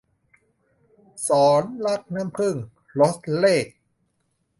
[1.27, 1.29] ศ
[1.61, 2.55] รรักน้ำผึ้ง-
[2.99, 3.67] รจเรข